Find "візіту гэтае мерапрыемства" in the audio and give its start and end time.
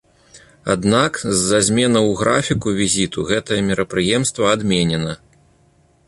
2.79-4.45